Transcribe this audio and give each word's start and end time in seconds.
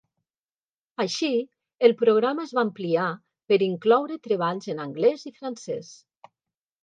Així, 1.03 1.27
el 1.89 1.93
programa 1.99 2.45
es 2.47 2.53
va 2.59 2.63
ampliar 2.67 3.05
per 3.53 3.59
incloure 3.65 4.17
treballs 4.29 4.71
en 4.75 4.81
anglès 4.89 5.27
i 5.31 5.35
francès. 5.43 5.93